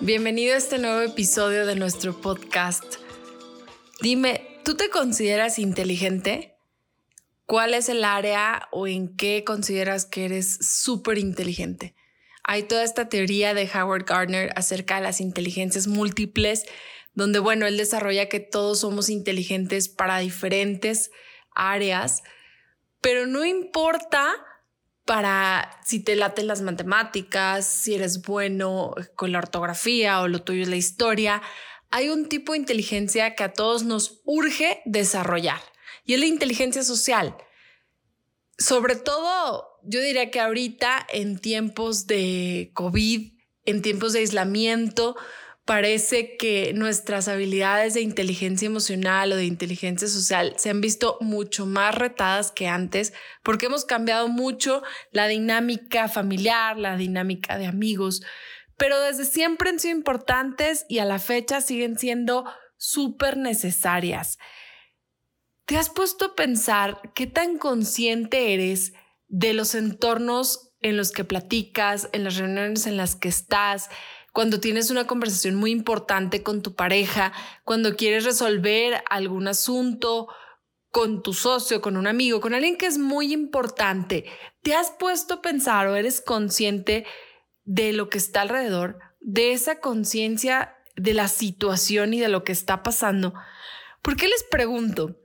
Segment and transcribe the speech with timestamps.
[0.00, 2.84] Bienvenido a este nuevo episodio de nuestro podcast.
[4.00, 6.54] Dime, ¿tú te consideras inteligente?
[7.46, 11.96] ¿Cuál es el área o en qué consideras que eres súper inteligente?
[12.44, 16.64] Hay toda esta teoría de Howard Gardner acerca de las inteligencias múltiples,
[17.14, 21.10] donde, bueno, él desarrolla que todos somos inteligentes para diferentes
[21.56, 22.22] áreas,
[23.00, 24.32] pero no importa
[25.08, 30.60] para si te laten las matemáticas, si eres bueno con la ortografía o lo tuyo
[30.60, 31.40] es la historia.
[31.88, 35.62] Hay un tipo de inteligencia que a todos nos urge desarrollar
[36.04, 37.34] y es la inteligencia social.
[38.58, 43.32] Sobre todo, yo diría que ahorita en tiempos de COVID,
[43.64, 45.16] en tiempos de aislamiento,
[45.68, 51.66] parece que nuestras habilidades de inteligencia emocional o de inteligencia social se han visto mucho
[51.66, 58.22] más retadas que antes porque hemos cambiado mucho la dinámica familiar, la dinámica de amigos,
[58.78, 62.46] pero desde siempre han sido importantes y a la fecha siguen siendo
[62.78, 64.38] súper necesarias.
[65.66, 68.94] ¿Te has puesto a pensar qué tan consciente eres
[69.26, 73.90] de los entornos en los que platicas, en las reuniones en las que estás?
[74.32, 77.32] Cuando tienes una conversación muy importante con tu pareja,
[77.64, 80.28] cuando quieres resolver algún asunto
[80.90, 84.24] con tu socio, con un amigo, con alguien que es muy importante,
[84.62, 87.04] ¿te has puesto a pensar o eres consciente
[87.64, 92.52] de lo que está alrededor, de esa conciencia de la situación y de lo que
[92.52, 93.34] está pasando?
[94.02, 95.16] ¿Por qué les pregunto?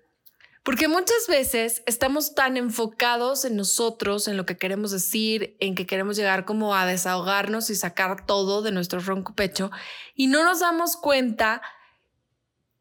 [0.64, 5.86] Porque muchas veces estamos tan enfocados en nosotros, en lo que queremos decir, en que
[5.86, 9.72] queremos llegar como a desahogarnos y sacar todo de nuestro ronco pecho
[10.16, 11.62] y no nos damos cuenta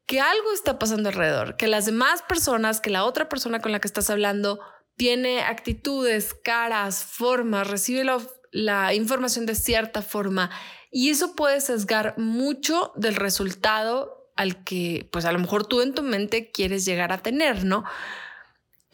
[0.07, 3.81] que algo está pasando alrededor, que las demás personas, que la otra persona con la
[3.81, 4.61] que estás hablando
[4.97, 8.19] tiene actitudes, caras, formas, recibe la,
[8.53, 10.51] la información de cierta forma
[10.93, 15.95] y eso puede sesgar mucho del resultado al que pues a lo mejor tú en
[15.95, 17.85] tu mente quieres llegar a tener, ¿no?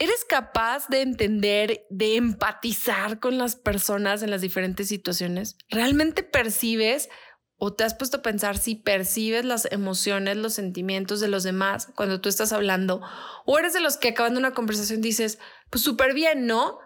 [0.00, 5.56] ¿Eres capaz de entender, de empatizar con las personas en las diferentes situaciones?
[5.70, 7.08] ¿Realmente percibes
[7.56, 11.88] o te has puesto a pensar si percibes las emociones, los sentimientos de los demás
[11.96, 13.00] cuando tú estás hablando?
[13.44, 16.78] ¿O eres de los que acabando una conversación dices, pues súper bien, ¿no?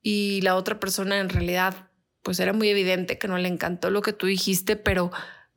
[0.00, 1.90] Y la otra persona en realidad,
[2.22, 5.10] pues era muy evidente que no le encantó lo que tú dijiste, pero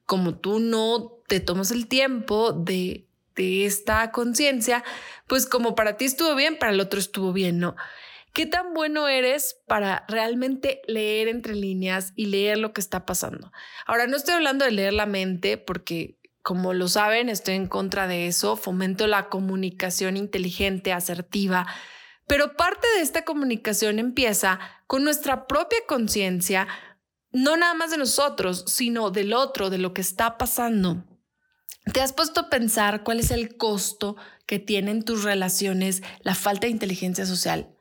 [0.06, 3.08] como tú no te tomas el tiempo de,
[3.38, 4.82] esta conciencia,
[5.28, 7.76] pues como para ti estuvo bien, para el otro estuvo bien, ¿no?
[8.32, 13.52] ¿Qué tan bueno eres para realmente leer entre líneas y leer lo que está pasando?
[13.86, 18.08] Ahora, no estoy hablando de leer la mente porque, como lo saben, estoy en contra
[18.08, 21.68] de eso, fomento la comunicación inteligente, asertiva,
[22.28, 26.68] pero parte de esta comunicación empieza con nuestra propia conciencia
[27.36, 31.04] no nada más de nosotros, sino del otro, de lo que está pasando.
[31.92, 34.16] ¿Te has puesto a pensar cuál es el costo
[34.48, 37.76] que tienen tus relaciones la falta de inteligencia social?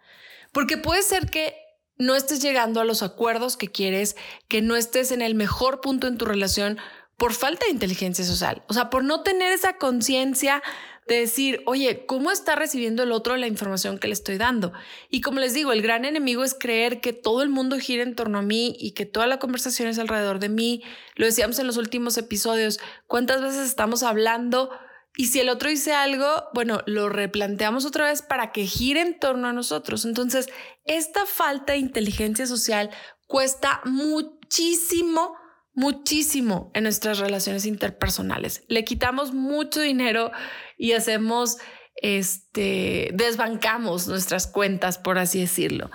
[0.52, 1.54] Porque puede ser que
[1.96, 4.16] no estés llegando a los acuerdos que quieres,
[4.48, 6.78] que no estés en el mejor punto en tu relación
[7.16, 10.62] por falta de inteligencia social, o sea, por no tener esa conciencia
[11.06, 14.72] de decir, oye, ¿cómo está recibiendo el otro la información que le estoy dando?
[15.10, 18.14] Y como les digo, el gran enemigo es creer que todo el mundo gira en
[18.14, 20.82] torno a mí y que toda la conversación es alrededor de mí.
[21.16, 24.70] Lo decíamos en los últimos episodios, ¿cuántas veces estamos hablando?
[25.16, 29.18] Y si el otro dice algo, bueno, lo replanteamos otra vez para que gire en
[29.18, 30.06] torno a nosotros.
[30.06, 30.48] Entonces,
[30.86, 32.90] esta falta de inteligencia social
[33.26, 35.36] cuesta muchísimo
[35.74, 38.64] muchísimo en nuestras relaciones interpersonales.
[38.68, 40.30] Le quitamos mucho dinero
[40.78, 41.58] y hacemos,
[41.96, 45.90] este, desbancamos nuestras cuentas, por así decirlo.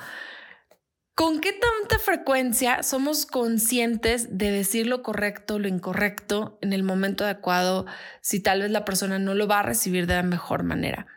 [1.15, 7.25] ¿Con qué tanta frecuencia somos conscientes de decir lo correcto, lo incorrecto en el momento
[7.25, 7.85] adecuado,
[8.21, 11.07] si tal vez la persona no lo va a recibir de la mejor manera?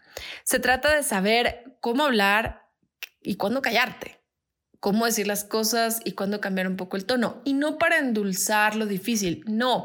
[0.42, 2.68] Se trata de saber cómo hablar
[3.20, 4.21] y cuándo callarte
[4.82, 7.40] cómo decir las cosas y cuándo cambiar un poco el tono.
[7.44, 9.84] Y no para endulzar lo difícil, no,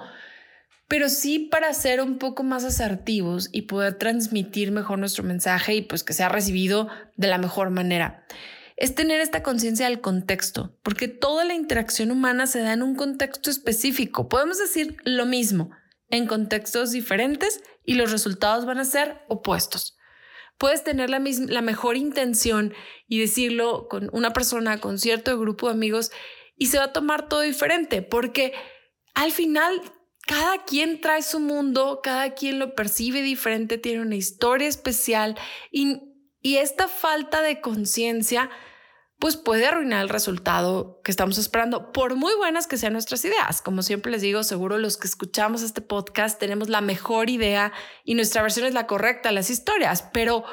[0.88, 5.82] pero sí para ser un poco más asertivos y poder transmitir mejor nuestro mensaje y
[5.84, 8.26] pues que sea recibido de la mejor manera.
[8.76, 12.96] Es tener esta conciencia del contexto, porque toda la interacción humana se da en un
[12.96, 14.28] contexto específico.
[14.28, 15.70] Podemos decir lo mismo
[16.10, 19.97] en contextos diferentes y los resultados van a ser opuestos.
[20.57, 22.74] Puedes tener la, misma, la mejor intención
[23.07, 26.12] y decirlo con una persona, con cierto grupo de amigos,
[26.57, 28.54] y se va a tomar todo diferente, porque
[29.13, 29.81] al final
[30.27, 35.38] cada quien trae su mundo, cada quien lo percibe diferente, tiene una historia especial
[35.71, 36.01] y,
[36.42, 38.50] y esta falta de conciencia
[39.19, 43.62] pues puede arruinar el resultado que estamos esperando, por muy buenas que sean nuestras ideas.
[43.62, 47.74] Como siempre les digo, seguro los que escuchamos este podcast tenemos la mejor idea
[48.04, 50.44] y nuestra versión es la correcta, las historias, pero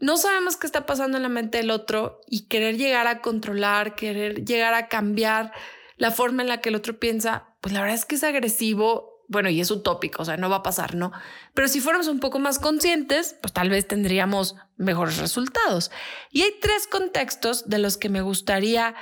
[0.00, 3.94] no sabemos qué está pasando en la mente del otro y querer llegar a controlar,
[3.94, 5.52] querer llegar a cambiar
[5.96, 9.13] la forma en la que el otro piensa, pues la verdad es que es agresivo
[9.34, 11.12] bueno, y es utópico, o sea, no va a pasar, ¿no?
[11.52, 15.90] Pero si fuéramos un poco más conscientes, pues tal vez tendríamos mejores resultados.
[16.30, 18.94] Y hay tres contextos de los que me gustaría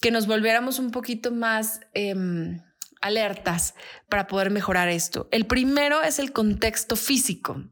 [0.00, 2.60] que nos volviéramos un poquito más em,
[3.00, 3.74] alertas
[4.08, 5.28] para poder mejorar esto.
[5.32, 7.64] El primero es el contexto físico,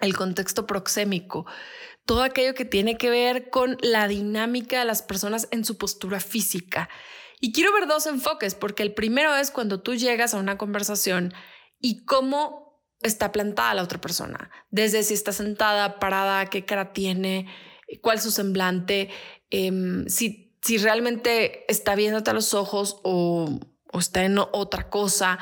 [0.00, 1.46] el contexto proxémico,
[2.04, 6.20] todo aquello que tiene que ver con la dinámica de las personas en su postura
[6.20, 6.88] física.
[7.44, 11.34] Y quiero ver dos enfoques, porque el primero es cuando tú llegas a una conversación
[11.78, 17.46] y cómo está plantada la otra persona, desde si está sentada, parada, qué cara tiene,
[18.00, 19.10] cuál es su semblante,
[19.50, 23.60] em, si, si realmente está viéndote a los ojos o,
[23.92, 25.38] o está en otra cosa.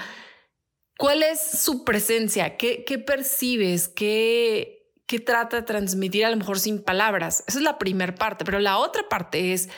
[0.98, 2.56] ¿Cuál es su presencia?
[2.56, 3.87] ¿Qué, qué percibes?
[3.87, 7.44] ¿Qué, ¿Qué trata de transmitir a lo mejor sin palabras?
[7.46, 9.69] Esa es la primera parte, pero la otra parte es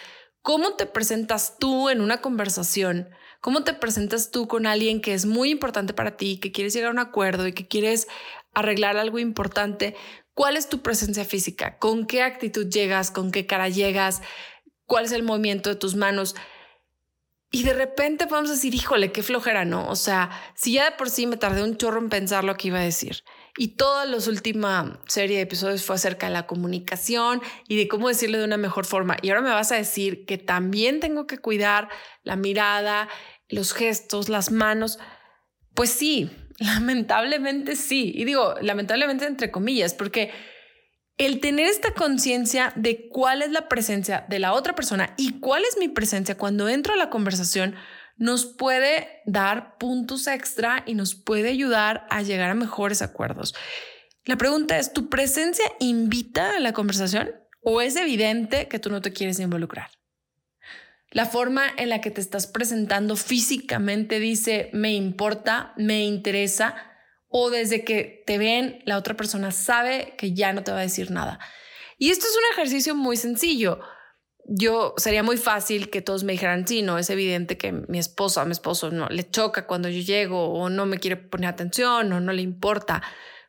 [0.45, 3.09] ¿Cómo te presentas tú en una conversación?
[3.41, 6.91] ¿Cómo te presentas tú con alguien que es muy importante para ti, que quieres llegar
[6.91, 8.09] a un acuerdo y que quieres
[8.53, 9.97] arreglar algo importante?
[10.35, 11.79] ¿Cuál es tu presencia física?
[11.79, 13.11] ¿Con qué actitud llegas?
[13.11, 14.21] ¿Con qué cara llegas?
[14.85, 16.37] ¿Cuál es el movimiento de tus manos?
[17.51, 19.89] Y de repente podemos decir, híjole, qué flojera, ¿no?
[19.89, 22.69] O sea, si ya de por sí me tardé un chorro en pensar lo que
[22.69, 23.25] iba a decir
[23.57, 28.09] y toda la última serie de episodios fue acerca de la comunicación y de cómo
[28.09, 29.17] decirlo de una mejor forma.
[29.23, 31.89] Y ahora me vas a decir que también tengo que cuidar
[32.25, 33.09] la mirada,
[33.49, 34.99] los gestos, las manos.
[35.75, 38.13] Pues sí, lamentablemente sí.
[38.15, 40.33] Y digo, lamentablemente entre comillas, porque
[41.17, 45.63] el tener esta conciencia de cuál es la presencia de la otra persona y cuál
[45.65, 47.77] es mi presencia cuando entro a la conversación
[48.17, 53.55] nos puede dar puntos extra y nos puede ayudar a llegar a mejores acuerdos.
[54.25, 57.31] La pregunta es, ¿tu presencia invita a la conversación
[57.63, 59.91] o es evidente que tú no te quieres involucrar?
[61.11, 66.75] La forma en la que te estás presentando físicamente dice, me importa, me interesa,
[67.29, 70.83] o desde que te ven, la otra persona sabe que ya no te va a
[70.83, 71.39] decir nada.
[71.99, 73.81] Y esto es un ejercicio muy sencillo
[74.47, 78.45] yo sería muy fácil que todos me dijeran, sí, no, es evidente que mi esposa
[78.45, 82.21] mi esposo no le choca cuando yo llego o no me quiere poner atención o
[82.21, 83.03] no le importa.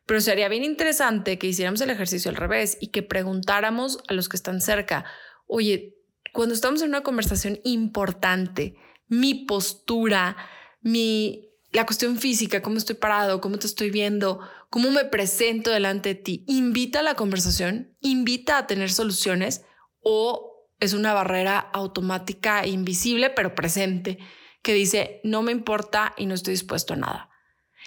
[0.06, 4.28] Pero sería bien interesante que hiciéramos el ejercicio al revés y que preguntáramos a los
[4.28, 5.04] que están cerca,
[5.46, 5.96] oye,
[6.32, 8.76] cuando estamos en una conversación importante,
[9.08, 10.36] mi postura,
[10.80, 14.40] mi, la cuestión física, cómo estoy parado, cómo te estoy viendo,
[14.70, 19.62] cómo me presento delante de ti, invita a la conversación, invita a tener soluciones
[20.00, 24.18] o es una barrera automática e invisible, pero presente,
[24.62, 27.30] que dice, no me importa y no estoy dispuesto a nada.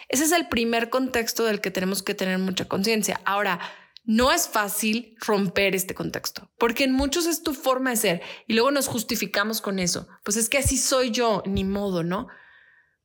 [0.08, 3.20] Ese es el primer contexto del que tenemos que tener mucha conciencia.
[3.26, 3.60] Ahora,
[4.06, 8.54] no es fácil romper este contexto, porque en muchos es tu forma de ser y
[8.54, 10.08] luego nos justificamos con eso.
[10.24, 12.28] Pues es que así soy yo, ni modo, ¿no?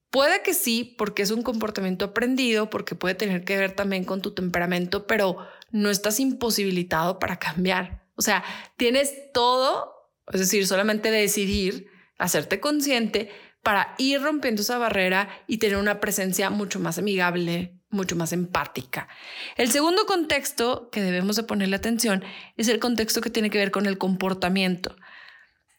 [0.09, 4.23] Puede que sí, porque es un comportamiento aprendido, porque puede tener que ver también con
[4.23, 5.39] tu temperamento, pero
[5.73, 8.04] no estás imposibilitado para cambiar.
[8.17, 8.45] O sea,
[8.77, 9.93] tienes todo,
[10.33, 13.31] es decir, solamente decidir, hacerte consciente
[13.63, 19.09] para ir rompiendo esa barrera y tener una presencia mucho más amigable, mucho más empática.
[19.57, 22.23] El segundo contexto que debemos de ponerle atención
[22.57, 24.97] es el contexto que tiene que ver con el comportamiento.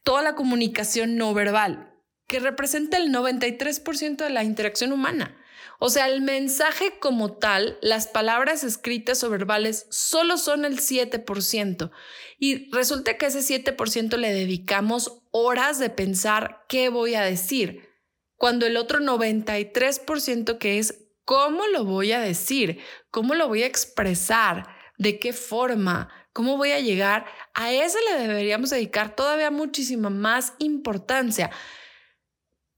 [0.03, 1.93] Toda la comunicación no verbal,
[2.27, 5.37] que representa el 93% de la interacción humana.
[5.79, 11.91] O sea, el mensaje como tal, las palabras escritas o verbales solo son el 7%.
[12.39, 17.89] Y resulta que ese 7% le dedicamos horas de pensar qué voy a decir,
[18.37, 22.79] cuando el otro 93% que es cómo lo voy a decir,
[23.11, 24.67] cómo lo voy a expresar,
[24.97, 30.53] de qué forma, cómo voy a llegar, a ese le deberíamos dedicar todavía muchísima más
[30.59, 31.51] importancia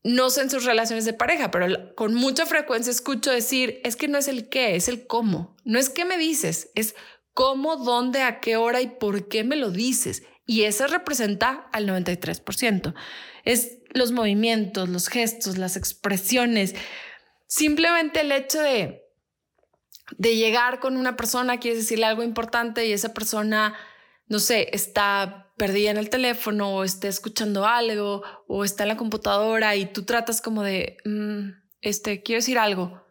[0.03, 4.07] no sé en sus relaciones de pareja, pero con mucha frecuencia escucho decir, es que
[4.07, 5.55] no es el qué, es el cómo.
[5.65, 6.95] No es qué me dices, es
[7.33, 10.23] cómo, dónde, a qué hora y por qué me lo dices.
[10.45, 12.93] Y eso representa al 93%.
[13.43, 16.75] Es los movimientos, los gestos, las expresiones.
[17.47, 19.03] simplemente el hecho de,
[20.17, 23.75] de llegar con una persona, quieres decirle algo importante y esa persona,
[24.27, 28.97] no sé, está perdida en el teléfono o está escuchando algo o está en la
[28.97, 31.49] computadora y tú tratas como de, mm,
[31.81, 33.03] este, quiero decir algo.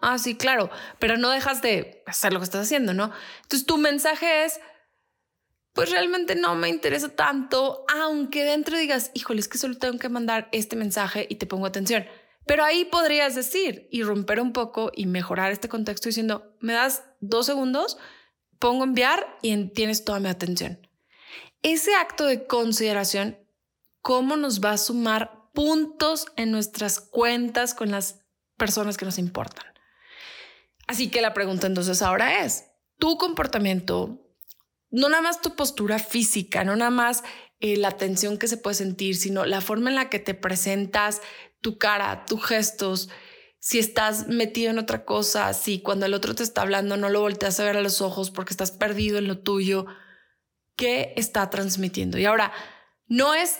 [0.00, 3.12] Ah, sí, claro, pero no dejas de hacer lo que estás haciendo, ¿no?
[3.42, 4.58] Entonces tu mensaje es,
[5.74, 10.08] pues realmente no me interesa tanto, aunque dentro digas, híjole, es que solo tengo que
[10.08, 12.04] mandar este mensaje y te pongo atención.
[12.46, 17.04] Pero ahí podrías decir y romper un poco y mejorar este contexto diciendo, me das
[17.20, 17.98] dos segundos,
[18.58, 20.80] pongo enviar y tienes toda mi atención.
[21.62, 23.38] Ese acto de consideración,
[24.00, 28.20] ¿cómo nos va a sumar puntos en nuestras cuentas con las
[28.56, 29.66] personas que nos importan?
[30.88, 32.64] Así que la pregunta entonces ahora es,
[32.98, 34.18] tu comportamiento
[34.90, 37.24] no nada más tu postura física, no nada más
[37.60, 41.22] eh, la tensión que se puede sentir, sino la forma en la que te presentas,
[41.60, 43.08] tu cara, tus gestos,
[43.58, 47.20] si estás metido en otra cosa, si cuando el otro te está hablando no lo
[47.20, 49.86] volteas a ver a los ojos porque estás perdido en lo tuyo,
[50.76, 52.18] ¿qué está transmitiendo?
[52.18, 52.52] Y ahora,
[53.06, 53.58] no es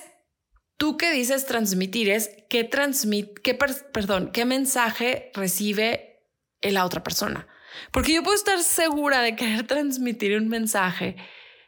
[0.76, 6.26] tú que dices transmitir, es qué transmite, qué, perdón, qué mensaje recibe
[6.62, 7.46] la otra persona.
[7.90, 11.16] Porque yo puedo estar segura de querer transmitir un mensaje,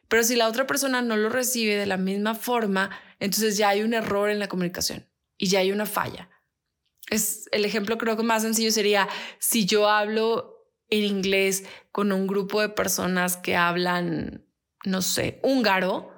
[0.09, 3.83] pero si la otra persona no lo recibe de la misma forma, entonces ya hay
[3.83, 5.09] un error en la comunicación
[5.39, 6.31] y ya hay una falla.
[7.11, 9.09] Es el ejemplo creo que más sencillo sería
[9.39, 10.55] si yo hablo
[10.89, 14.44] en inglés con un grupo de personas que hablan,
[14.85, 16.13] no sé, húngaro,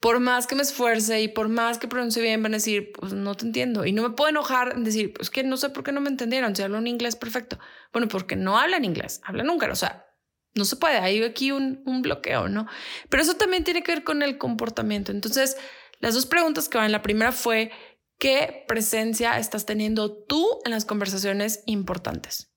[0.00, 3.14] por más que me esfuerce y por más que pronuncie bien, van a decir, pues
[3.14, 3.86] no te entiendo.
[3.86, 6.10] Y no me puedo enojar en decir, pues que no sé por qué no me
[6.10, 7.58] entendieron, si hablo un inglés perfecto.
[7.90, 9.72] Bueno, porque no hablan inglés, hablan húngaro.
[9.72, 10.06] O sea,
[10.54, 12.66] no se puede, hay aquí un, un bloqueo, ¿no?
[13.08, 15.10] Pero eso también tiene que ver con el comportamiento.
[15.10, 15.56] Entonces,
[16.00, 17.72] las dos preguntas que van, la primera fue,
[18.18, 22.52] ¿qué presencia estás teniendo tú en las conversaciones importantes?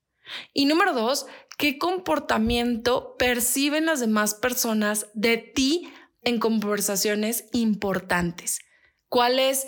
[0.54, 1.28] Y número dos,
[1.58, 5.92] ¿qué comportamiento perciben las demás personas de ti
[6.24, 8.60] en conversaciones importantes?
[9.10, 9.66] ¿Cuál es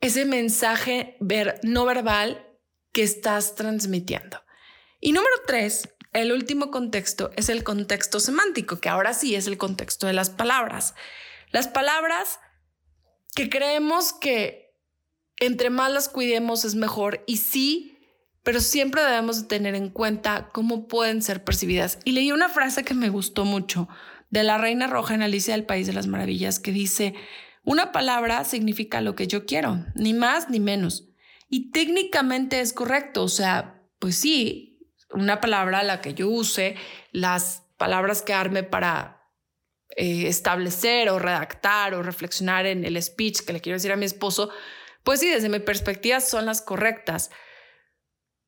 [0.00, 2.46] ese mensaje ver, no verbal
[2.92, 4.42] que estás transmitiendo?
[5.00, 9.58] Y número tres, el último contexto es el contexto semántico, que ahora sí es el
[9.58, 10.94] contexto de las palabras.
[11.50, 12.38] Las palabras
[13.34, 14.76] que creemos que
[15.40, 17.89] entre más las cuidemos es mejor y sí,
[18.42, 21.98] pero siempre debemos tener en cuenta cómo pueden ser percibidas.
[22.04, 23.88] Y leí una frase que me gustó mucho
[24.30, 27.14] de la Reina Roja en Alicia del País de las Maravillas, que dice,
[27.64, 31.08] una palabra significa lo que yo quiero, ni más ni menos.
[31.48, 34.78] Y técnicamente es correcto, o sea, pues sí,
[35.12, 36.76] una palabra la que yo use,
[37.12, 39.20] las palabras que arme para
[39.96, 44.06] eh, establecer o redactar o reflexionar en el speech que le quiero decir a mi
[44.06, 44.50] esposo,
[45.02, 47.30] pues sí, desde mi perspectiva son las correctas.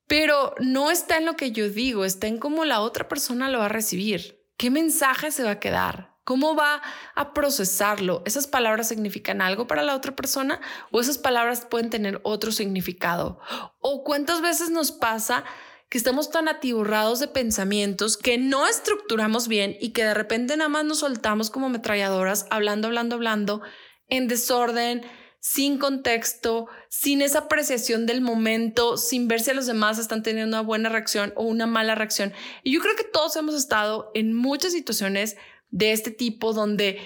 [0.07, 3.61] Pero no está en lo que yo digo, está en cómo la otra persona lo
[3.61, 4.45] va a recibir.
[4.57, 6.13] ¿Qué mensaje se va a quedar?
[6.25, 6.83] ¿Cómo va
[7.17, 8.23] a procesarlo?
[8.27, 10.61] ¿Esas palabras significan algo para la otra persona
[10.93, 13.41] o esas palabras pueden tener otro significado?
[13.81, 15.45] ¿O cuántas veces nos pasa
[15.89, 20.69] que estamos tan atiborrados de pensamientos que no estructuramos bien y que de repente nada
[20.69, 23.63] más nos soltamos como ametralladoras hablando, hablando, hablando
[24.09, 25.03] en desorden,
[25.43, 30.57] sin contexto, sin esa apreciación del momento, sin ver si a los demás están teniendo
[30.57, 32.33] una buena reacción o una mala reacción.
[32.63, 35.37] Y yo creo que todos hemos estado en muchas situaciones
[35.71, 37.01] de este tipo donde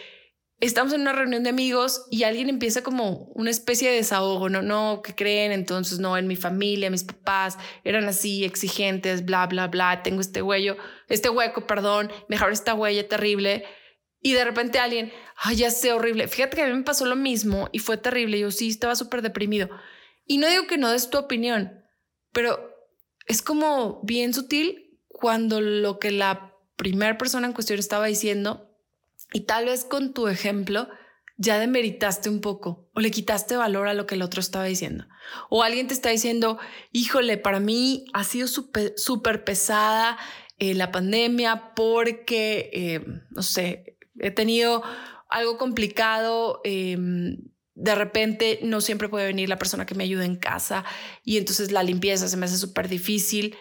[0.61, 4.61] estamos en una reunión de amigos y alguien empieza como una especie de desahogo, no,
[4.61, 5.51] no, que creen?
[5.51, 10.43] Entonces, no, en mi familia, mis papás eran así, exigentes, bla, bla, bla, tengo este
[10.43, 10.77] huello,
[11.09, 13.65] este hueco, perdón, mejor esta huella terrible
[14.21, 16.29] y de repente alguien, ay, ya sé, horrible.
[16.29, 18.39] Fíjate que a mí me pasó lo mismo y fue terrible.
[18.39, 19.69] Yo sí estaba súper deprimido.
[20.27, 21.85] Y no digo que no des tu opinión,
[22.33, 22.75] pero
[23.27, 28.69] es como bien sutil cuando lo que la primera persona en cuestión estaba diciendo
[29.33, 30.89] y tal vez con tu ejemplo
[31.39, 35.07] ya demeritaste un poco o le quitaste valor a lo que el otro estaba diciendo.
[35.51, 36.59] O alguien te está diciendo,
[36.93, 40.19] híjole, para mí ha sido súper pesada
[40.59, 44.83] eh, la pandemia porque, eh, no sé, he tenido
[45.29, 46.61] algo complicado.
[46.65, 47.39] Em,
[47.75, 50.85] de repente no siempre puede venir la persona que me ayuda en casa
[51.23, 53.55] y entonces la limpieza se me hace súper difícil.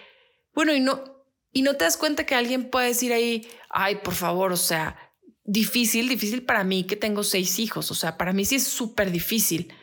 [0.53, 1.03] Bueno, y no,
[1.51, 4.97] y no te das cuenta que alguien puede decir ahí, ay, por favor, o sea,
[5.43, 9.11] difícil, difícil para mí que tengo seis hijos, o sea, para mí sí es súper
[9.11, 9.73] difícil.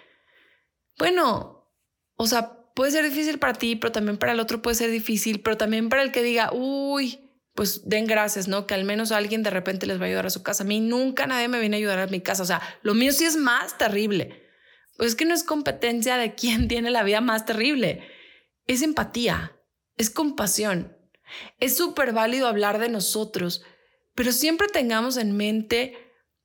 [0.99, 1.71] Bueno,
[2.17, 5.41] o sea, puede ser difícil para ti, pero también para el otro puede ser difícil,
[5.41, 7.21] pero también para el que diga, uy,
[7.55, 8.67] pues den gracias, ¿no?
[8.67, 10.65] Que al menos alguien de repente les va a ayudar a su casa.
[10.65, 12.43] A mí nunca nadie me viene a ayudar a mi casa.
[12.43, 14.43] O sea, lo mío sí es más terrible.
[14.97, 18.09] Pues es que no es competencia de quién tiene la vida más terrible.
[18.67, 19.57] es empatía,
[19.97, 20.97] es compasión.
[21.59, 23.63] Es súper válido hablar de nosotros,
[24.15, 25.97] pero siempre tengamos en mente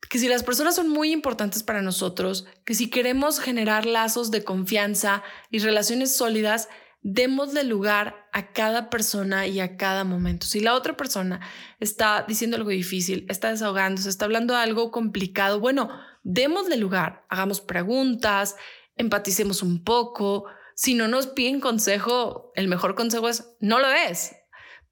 [0.10, 4.44] que si las personas son muy importantes para nosotros, que si queremos generar lazos de
[4.44, 6.70] confianza y relaciones sólidas,
[7.10, 10.46] démosle lugar a cada persona y a cada momento.
[10.46, 11.40] Si la otra persona
[11.80, 15.90] está diciendo algo difícil, está desahogándose, está hablando de algo complicado, bueno,
[16.24, 18.58] démosle lugar, hagamos preguntas,
[18.98, 20.48] empaticemos un poco.
[20.76, 24.36] Si no nos piden consejo, el mejor consejo es no lo es.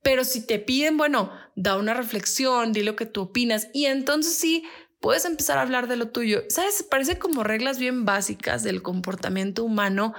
[0.02, 4.38] Pero si te piden, bueno, da una reflexión, di lo que tú opinas y entonces
[4.38, 4.64] sí
[5.02, 6.44] puedes empezar a hablar de lo tuyo.
[6.48, 6.82] ¿Sabes?
[6.90, 10.14] Parece como reglas bien básicas del comportamiento humano,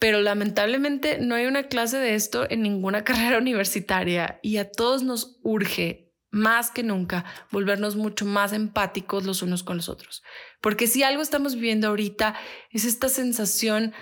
[0.00, 5.04] pero lamentablemente no hay una clase de esto en ninguna carrera universitaria y a todos
[5.04, 10.22] nos urge más que nunca volvernos mucho más empáticos los unos con los otros.
[10.60, 12.34] Porque si algo estamos viviendo ahorita
[12.70, 13.92] es esta sensación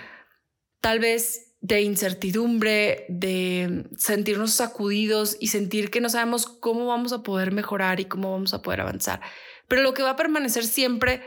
[0.79, 7.23] tal vez de incertidumbre, de sentirnos sacudidos y sentir que no sabemos cómo vamos a
[7.23, 9.19] poder mejorar y cómo vamos a poder avanzar.
[9.67, 11.21] Pero lo que va a permanecer siempre,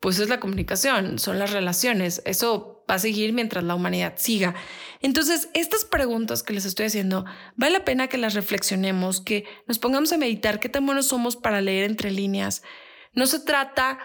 [0.00, 2.22] pues es la comunicación, son las relaciones.
[2.24, 4.54] Eso va a seguir mientras la humanidad siga.
[5.00, 7.24] Entonces, estas preguntas que les estoy haciendo,
[7.56, 11.36] vale la pena que las reflexionemos, que nos pongamos a meditar qué tan buenos somos
[11.36, 12.62] para leer entre líneas.
[13.12, 13.98] No se trata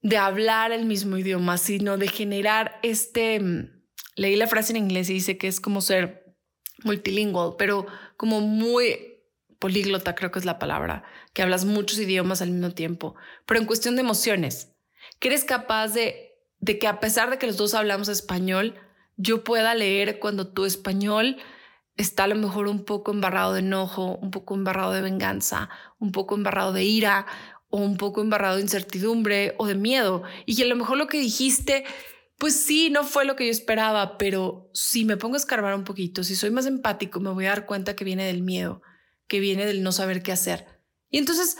[0.00, 3.70] de hablar el mismo idioma, sino de generar este
[4.16, 6.36] leí la frase en inglés y dice que es como ser
[6.82, 7.86] multilingüe, pero
[8.16, 9.22] como muy
[9.58, 13.14] políglota, creo que es la palabra, que hablas muchos idiomas al mismo tiempo,
[13.46, 14.73] pero en cuestión de emociones,
[15.24, 18.74] que eres capaz de, de que a pesar de que los dos hablamos español,
[19.16, 21.38] yo pueda leer cuando tu español
[21.96, 26.12] está a lo mejor un poco embarrado de enojo, un poco embarrado de venganza, un
[26.12, 27.24] poco embarrado de ira
[27.70, 30.24] o un poco embarrado de incertidumbre o de miedo.
[30.44, 31.86] Y que a lo mejor lo que dijiste
[32.36, 35.84] pues sí, no fue lo que yo esperaba, pero si me pongo a escarbar un
[35.84, 38.82] poquito, si soy más empático, me voy a dar cuenta que viene del miedo,
[39.28, 40.66] que viene del no saber qué hacer.
[41.08, 41.56] Y entonces,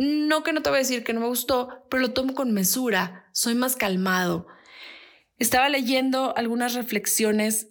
[0.00, 2.52] no que no te voy a decir que no me gustó, pero lo tomo con
[2.52, 4.46] mesura, soy más calmado.
[5.38, 7.68] Estaba leyendo algunas reflexiones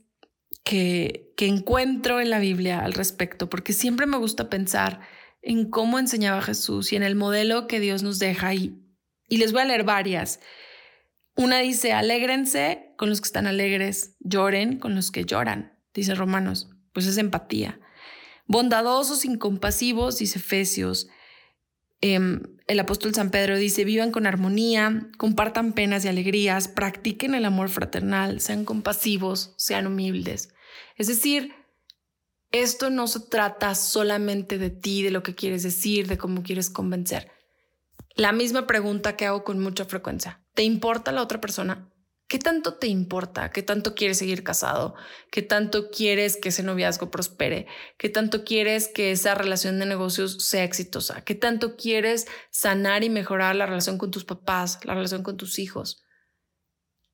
[0.64, 5.00] que, encuentro en la Biblia al respecto, porque siempre me gusta pensar
[5.42, 8.80] en cómo enseñaba Jesús y en el modelo que Dios nos deja y,
[9.28, 10.40] y les voy a leer varias.
[11.36, 16.70] Una dice, alégrense con los que están alegres, lloren con los que lloran, dice Romanos,
[16.94, 17.80] pues es empatía.
[18.46, 21.08] Bondadosos, incompasivos, dice Efesios.
[22.02, 27.46] Em, el apóstol San Pedro dice, vivan con armonía, compartan penas y alegrías, practiquen el
[27.46, 30.50] amor fraternal, sean compasivos, sean humildes.
[30.96, 31.54] Es decir,
[32.52, 36.70] esto no se trata solamente de ti, de lo que quieres decir, de cómo quieres
[36.70, 37.32] convencer.
[38.16, 40.44] La misma pregunta que hago con mucha frecuencia.
[40.54, 41.90] ¿Te importa la otra persona?
[42.30, 43.52] ¿Qué tanto te importa?
[43.52, 44.94] ¿Qué tanto quieres seguir casado?
[45.32, 47.66] ¿Qué tanto quieres que ese noviazgo prospere?
[47.98, 51.22] ¿Qué tanto quieres que esa relación de negocios sea exitosa?
[51.26, 55.58] ¿Qué tanto quieres sanar y mejorar la relación con tus papás, la relación con tus
[55.58, 56.04] hijos?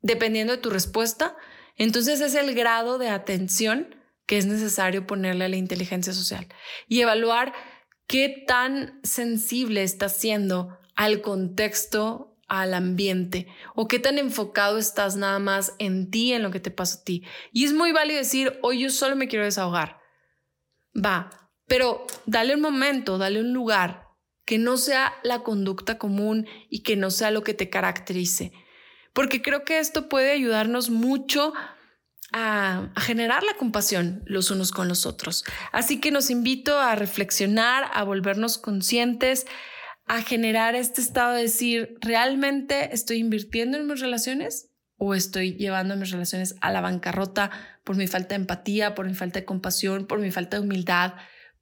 [0.01, 1.37] Dependiendo de tu respuesta,
[1.77, 6.49] entonces es el grado de atención que es necesario ponerle a la inteligencia social
[6.89, 7.53] y evaluar
[8.05, 15.39] qué tan sensible estás siendo al contexto al ambiente o qué tan enfocado estás nada
[15.39, 17.23] más en ti, en lo que te pasa a ti.
[17.51, 19.99] Y es muy válido decir, hoy yo solo me quiero desahogar.
[20.95, 21.29] Va,
[21.67, 24.05] pero dale un momento, dale un lugar
[24.45, 28.53] que no sea la conducta común y que no sea lo que te caracterice.
[29.13, 31.53] Porque creo que esto puede ayudarnos mucho
[32.31, 35.45] a, a, generar la compasión los unos con los otros.
[35.71, 39.47] Así que nos invito a reflexionar, a volvernos conscientes
[40.07, 45.95] a generar este estado de decir, ¿realmente estoy invirtiendo en mis relaciones o estoy llevando
[45.95, 47.51] mis relaciones a la bancarrota
[47.83, 51.13] por mi falta de empatía, por mi falta de compasión, por mi falta de humildad,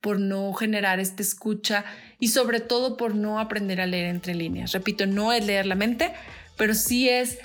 [0.01, 1.85] por no generar esta escucha
[2.19, 4.73] y sobre todo por no aprender a leer entre líneas?
[4.73, 6.13] Repito, no es leer la mente,
[6.57, 7.39] pero sí es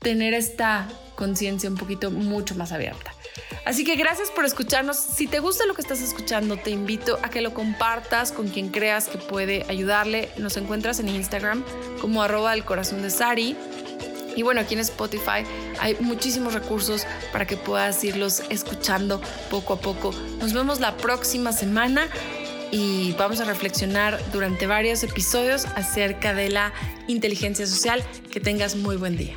[0.00, 3.12] tener esta conciencia un poquito mucho más abierta.
[3.64, 4.96] Así que gracias por escucharnos.
[4.96, 8.70] Si te gusta lo que estás escuchando, te invito a que lo compartas con quien
[8.70, 10.30] creas que puede ayudarle.
[10.36, 11.64] Nos encuentras en Instagram
[12.00, 13.56] como arroba el corazón de Sari.
[14.34, 15.44] Y bueno, aquí en Spotify
[15.78, 19.20] hay muchísimos recursos para que puedas irlos escuchando
[19.50, 20.12] poco a poco.
[20.40, 22.08] Nos vemos la próxima semana
[22.72, 26.72] y vamos a reflexionar durante varios episodios acerca de la
[27.06, 28.02] inteligencia social.
[28.32, 29.36] Que tengas muy buen día.